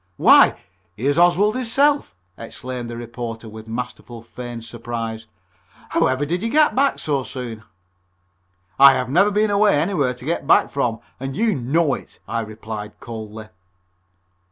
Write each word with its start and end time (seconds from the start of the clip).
"Why, 0.17 0.59
here's 0.95 1.19
Oswald 1.19 1.55
hisself," 1.55 2.15
exclaimed 2.35 2.89
the 2.89 2.97
reporter 2.97 3.47
with 3.47 3.67
masterfully 3.67 4.23
feigned 4.25 4.65
surprise. 4.65 5.27
"However 5.89 6.25
did 6.25 6.41
you 6.41 6.49
get 6.49 6.73
back 6.75 6.97
so 6.97 7.21
soon?" 7.21 7.61
"I 8.79 8.93
have 8.93 9.09
never 9.09 9.29
been 9.29 9.51
away 9.51 9.79
anywhere 9.79 10.15
to 10.15 10.25
get 10.25 10.47
back 10.47 10.71
from, 10.71 11.01
and 11.19 11.35
you 11.37 11.53
know 11.53 11.93
it," 11.93 12.17
I 12.27 12.39
replied 12.39 12.99
coldly. 12.99 13.49